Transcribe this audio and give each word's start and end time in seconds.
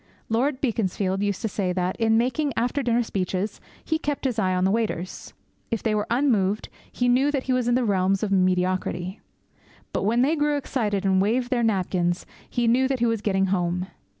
Lord 0.29 0.59
Beaconsfield 0.61 1.21
used 1.21 1.43
to 1.43 1.47
say 1.47 1.71
that, 1.73 1.95
in 1.97 2.17
making 2.17 2.53
after 2.57 2.81
dinner 2.81 3.03
speeches, 3.03 3.61
he 3.85 3.99
kept 3.99 4.25
his 4.25 4.39
eye 4.39 4.55
on 4.55 4.63
the 4.63 4.71
waiters. 4.71 5.35
If 5.69 5.83
they 5.83 5.93
were 5.93 6.07
unmoved, 6.09 6.69
he 6.91 7.07
knew 7.07 7.29
that 7.29 7.43
he 7.43 7.53
was 7.53 7.67
in 7.67 7.75
the 7.75 7.85
realms 7.85 8.23
of 8.23 8.31
mediocrity. 8.31 9.19
But 9.93 10.01
when 10.01 10.23
they 10.23 10.35
grew 10.35 10.57
excited 10.57 11.05
and 11.05 11.21
waved 11.21 11.51
their 11.51 11.61
napkins, 11.61 12.25
he 12.49 12.67
knew 12.67 12.87
that 12.87 12.97
he 12.97 13.05
was 13.05 13.21
getting 13.21 13.45
home. 13.53 13.89